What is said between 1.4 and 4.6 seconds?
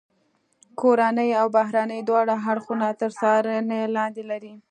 او بهرني دواړه اړخونه تر څارنې لاندې لري.